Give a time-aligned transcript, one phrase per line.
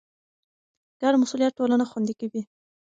[1.01, 2.41] ګډ مسئولیت ټولنه خوندي کوي.